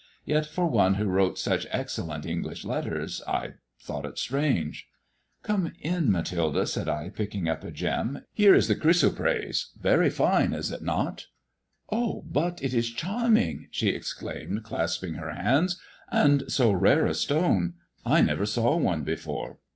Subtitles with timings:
[0.25, 4.87] Yet for one who wrote such excellent English letters, I thought it strange.
[5.13, 8.25] *' Come in, Mathilde," said I, picking up a gem.
[8.33, 9.67] Here is the chrysoprase.
[9.79, 11.27] Yery fine, is it not?"
[11.91, 17.75] "Oh, but it is charming," she exclaimed, clasping her hands;'* and so rare a stone.
[18.03, 19.59] I never saw one before."